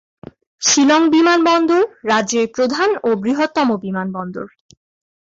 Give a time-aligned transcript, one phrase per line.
[0.61, 4.47] শিলং বিমানবন্দর রাজ্যের প্রধান ও বৃহত্তম বিমানবন্দর।